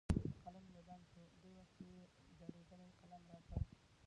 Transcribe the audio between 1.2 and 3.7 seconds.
دې وخت کې یې زړېدلی قلم را کړ.